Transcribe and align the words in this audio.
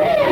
Yeah. 0.00 0.23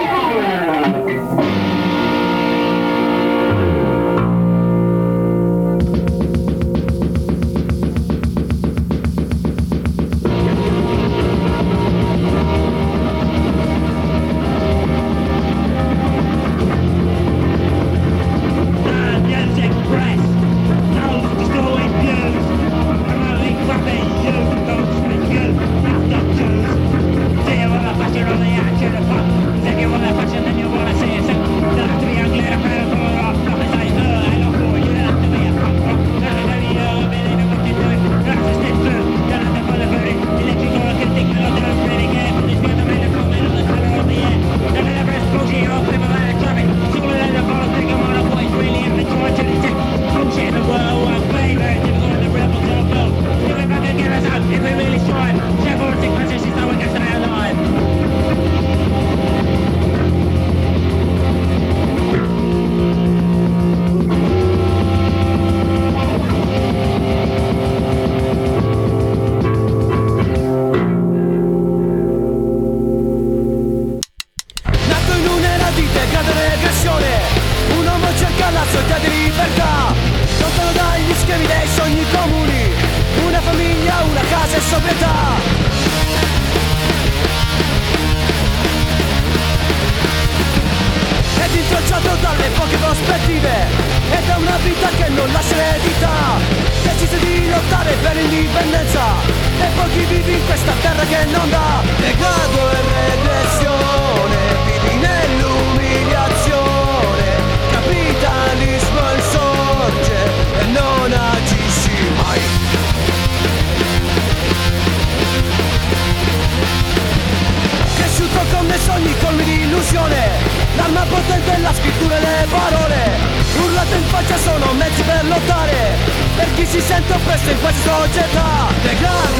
100% 127.01 127.19
właśnie 127.25 127.55
złodzieta 127.85 128.69
Degrad 128.85 129.32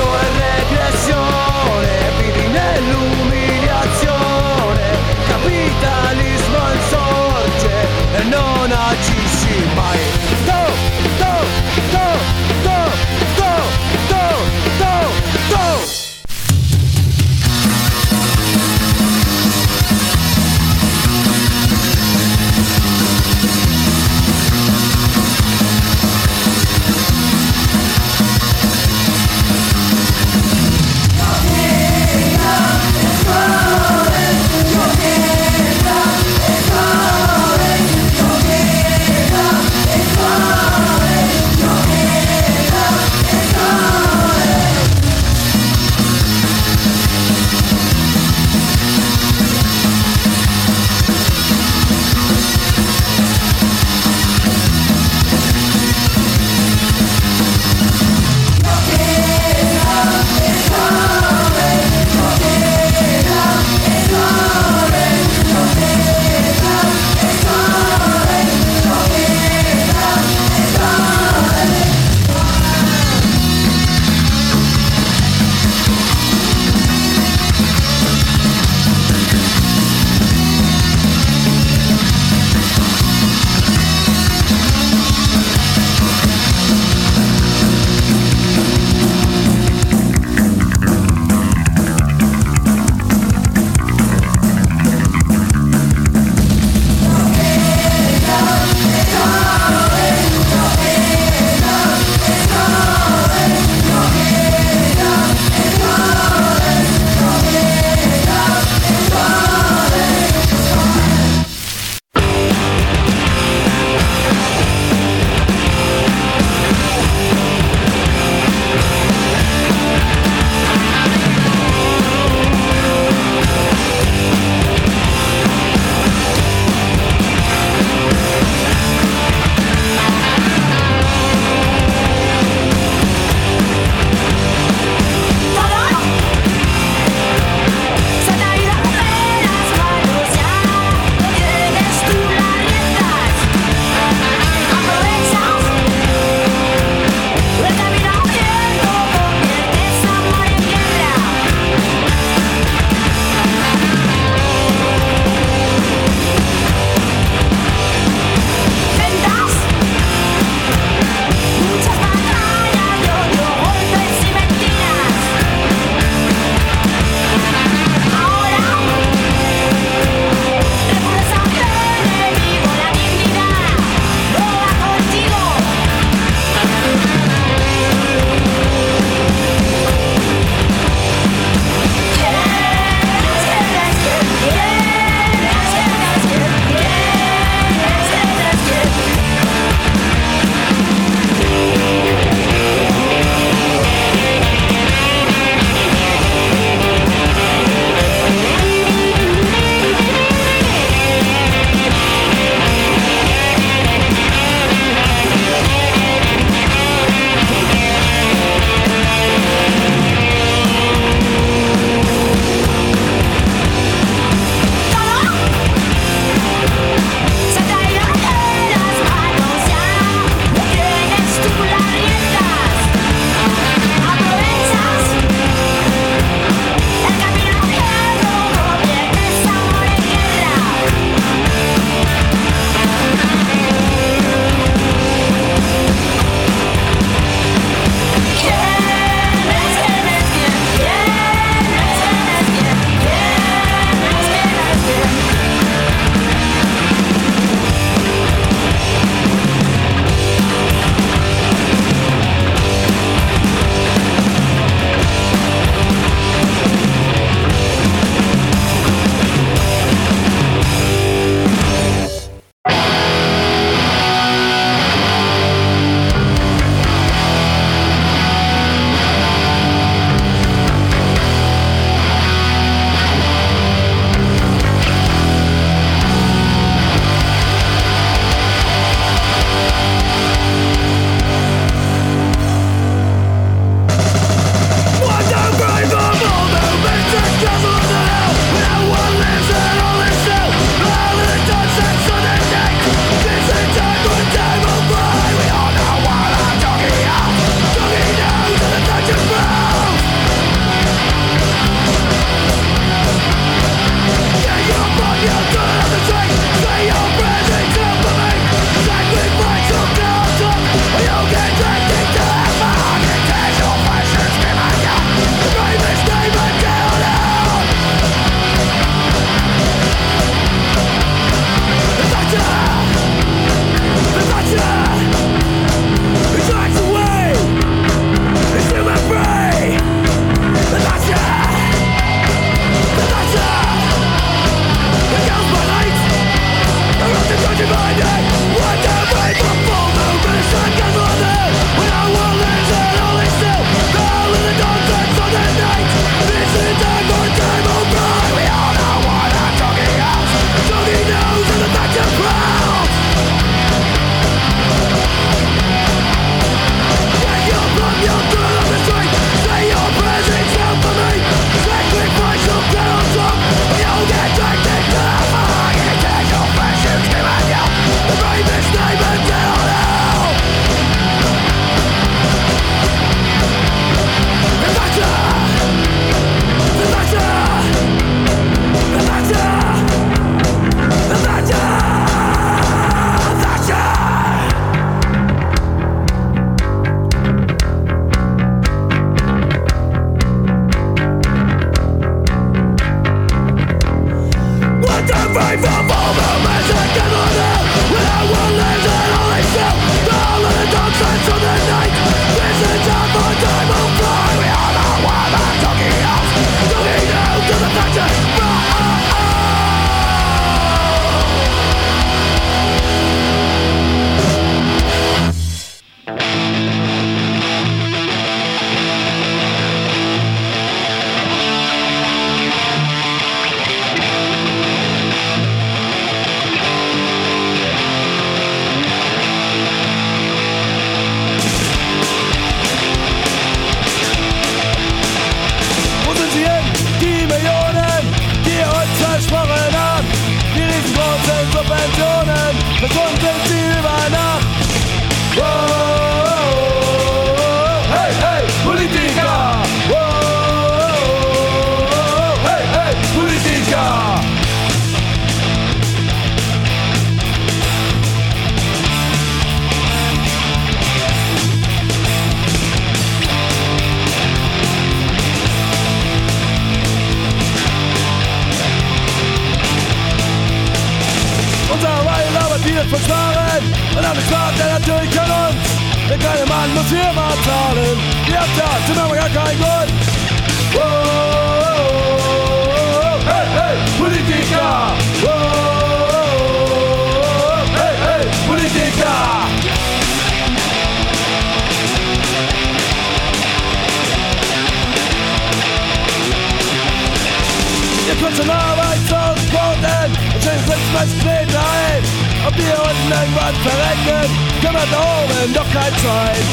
Schon 498.37 498.51
Arbeitsauskoten 498.51 500.11
und 500.35 500.43
schön 500.43 500.61
was 500.95 501.11
Kneten 501.21 501.57
ein. 501.57 502.03
Ob 502.47 502.57
wir 502.57 502.75
unten 502.81 503.11
irgendwann 503.11 503.55
verrecken, 503.63 504.31
kümmert 504.61 504.91
da 504.91 505.01
oben 505.01 505.53
doch 505.53 505.71
kein 505.71 505.95
Schwein. 505.99 506.45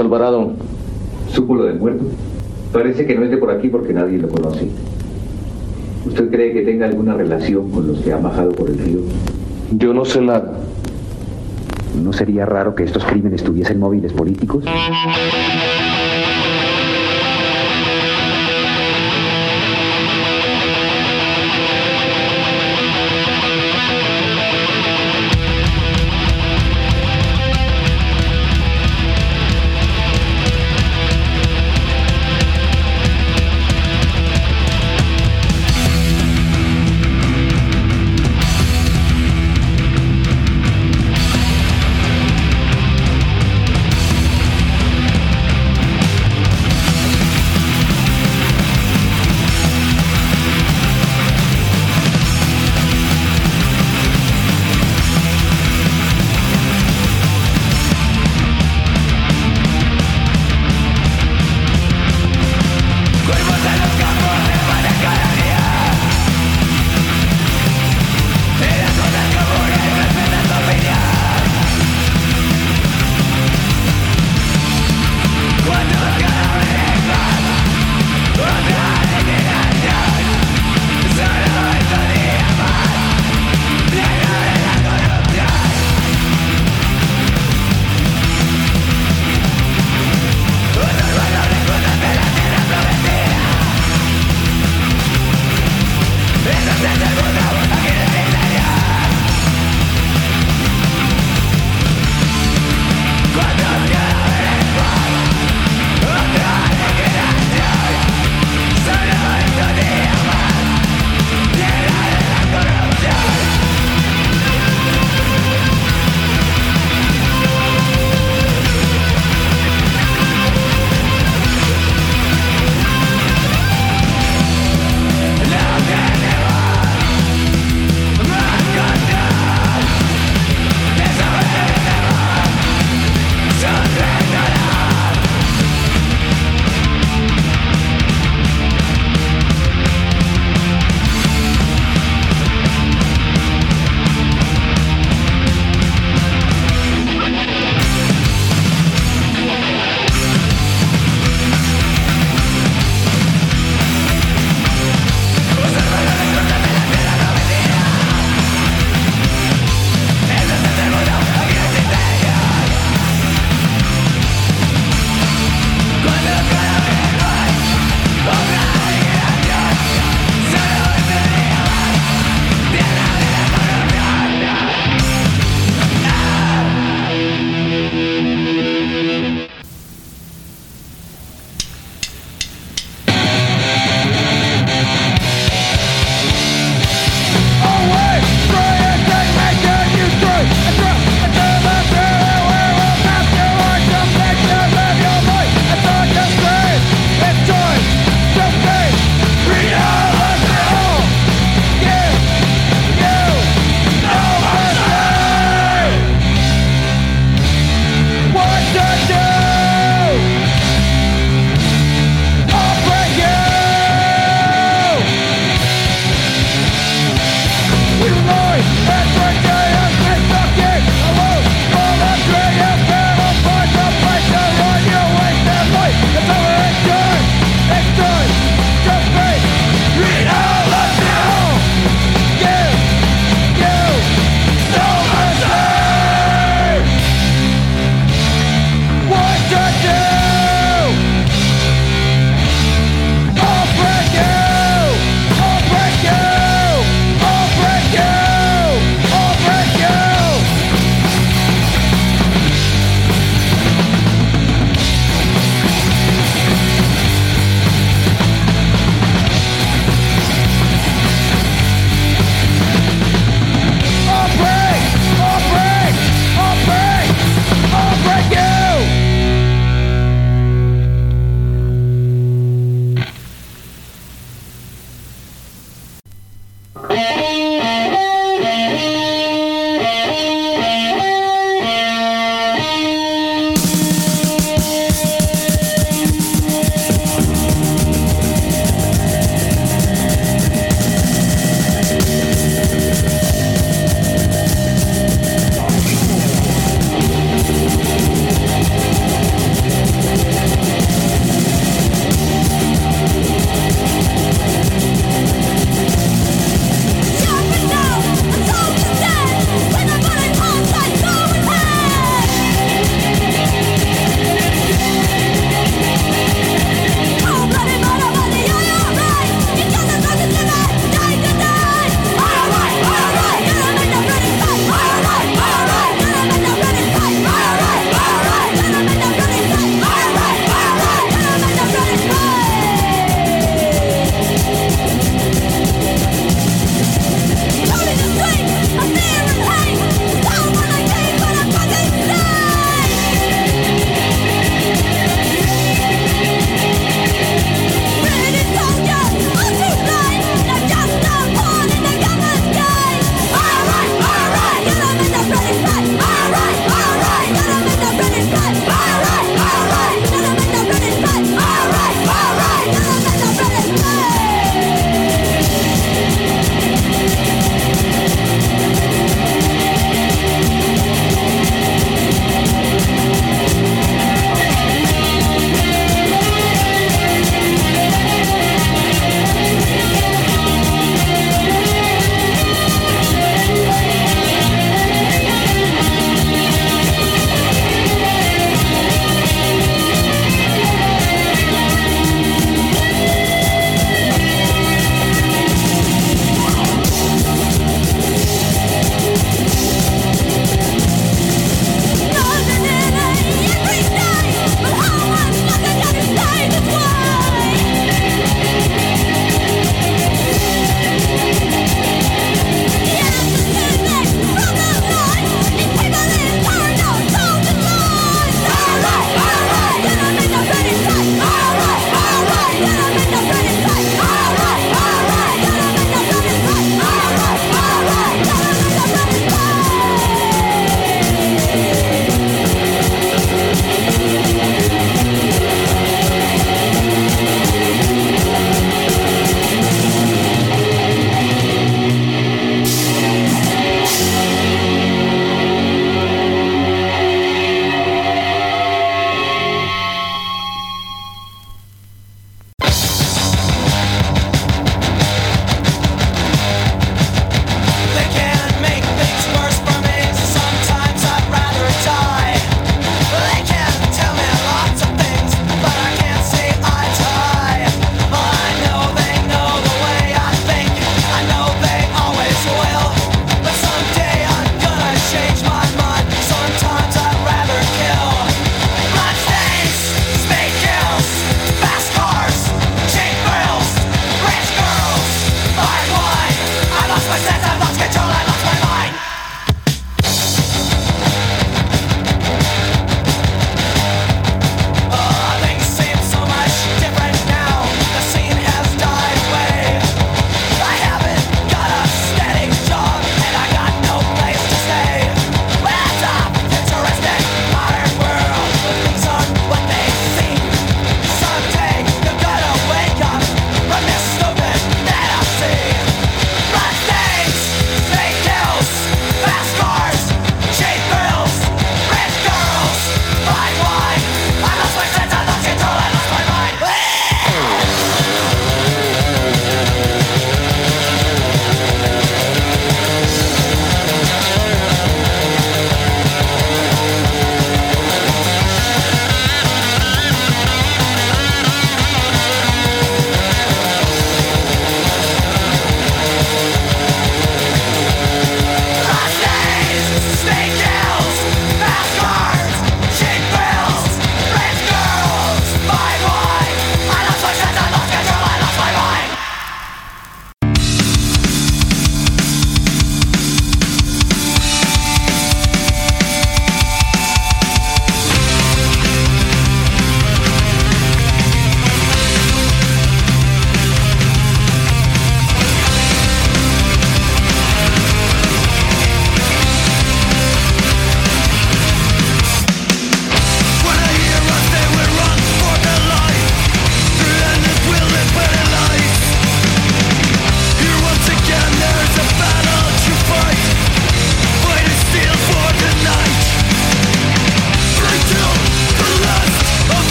Alvarado. 0.00 0.52
¿Supo 1.32 1.54
lo 1.54 1.64
del 1.64 1.78
muerto? 1.78 2.04
Parece 2.72 3.06
que 3.06 3.14
no 3.14 3.24
es 3.24 3.30
de 3.30 3.36
por 3.36 3.50
aquí 3.50 3.68
porque 3.68 3.92
nadie 3.92 4.18
lo 4.18 4.28
conoce. 4.28 4.68
¿Usted 6.06 6.30
cree 6.30 6.52
que 6.52 6.62
tenga 6.62 6.86
alguna 6.86 7.14
relación 7.14 7.70
con 7.70 7.86
los 7.88 8.00
que 8.00 8.12
han 8.12 8.22
bajado 8.22 8.52
por 8.52 8.68
el 8.68 8.78
río? 8.78 9.00
Yo 9.72 9.92
no 9.92 10.04
sé 10.04 10.20
nada. 10.20 10.52
¿No 12.02 12.12
sería 12.12 12.46
raro 12.46 12.74
que 12.74 12.84
estos 12.84 13.04
crímenes 13.04 13.42
tuviesen 13.42 13.78
móviles 13.78 14.12
políticos? 14.12 14.64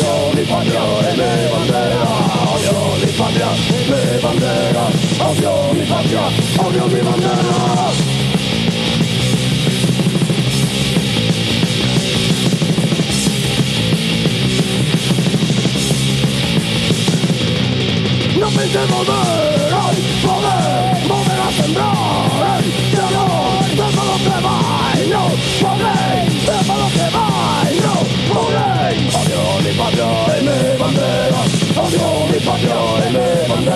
Mi 0.00 0.42
patria 0.46 0.80
y 1.02 1.16
mi 1.16 1.50
bandera 1.52 2.20
patria 3.20 3.50
bandera 4.22 4.86
patria, 5.86 6.22
bandera 7.02 7.90
No 18.38 18.48
pensé 18.48 18.78
volver, 18.86 19.49
Om 32.60 32.66
jag 32.68 33.06
är 33.06 33.10
levande 33.10 33.72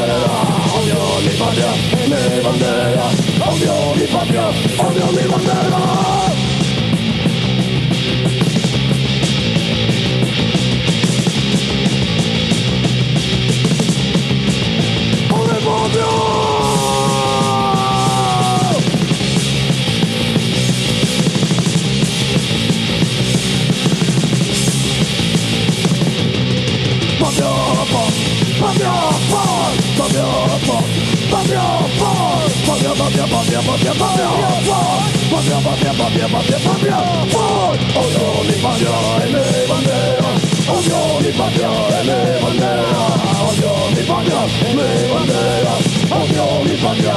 Om 0.74 0.88
jag 0.88 1.16
är 1.16 1.22
levande 1.22 1.68
Levande 2.06 3.00
Om 3.46 3.58
jag 3.66 3.90
är 3.90 3.96
levande 3.96 4.38
Om 4.78 4.92
jag 4.96 5.08
är 5.08 5.22
levande 5.22 6.33
odio 37.94 38.40
mi 38.46 38.54
patria 38.62 38.90
y 39.18 39.32
mi 39.32 39.68
bandera, 39.68 40.30
odio 40.68 40.98
mi 41.20 41.32
patria 41.32 41.70
y 41.84 42.06
mi 42.06 42.42
bandera, 42.42 42.92
odio 43.50 43.90
mi 43.90 44.02
patria, 44.02 44.40
odio 44.70 44.98
mi 46.64 46.72
bandera. 46.72 47.14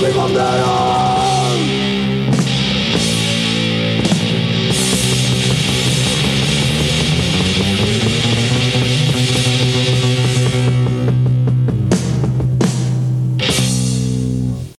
mi 0.00 0.10
bandera 0.12 1.39